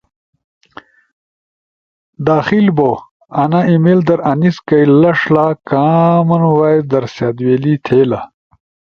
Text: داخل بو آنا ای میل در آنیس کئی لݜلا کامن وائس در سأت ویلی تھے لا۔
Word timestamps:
داخل 2.27 2.67
بو 2.77 2.91
آنا 3.41 3.61
ای 3.69 3.77
میل 3.83 3.99
در 4.07 4.19
آنیس 4.31 4.57
کئی 4.67 4.83
لݜلا 5.01 5.47
کامن 5.69 6.43
وائس 6.57 6.83
در 6.91 7.05
سأت 7.15 7.37
ویلی 7.45 7.73
تھے 7.85 7.99
لا۔ 8.09 8.19